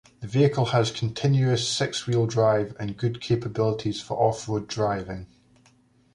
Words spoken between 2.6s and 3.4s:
and good